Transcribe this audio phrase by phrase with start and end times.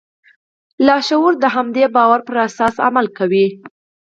[0.85, 3.45] لاشعور د همدې باور پر اساس عمل کوي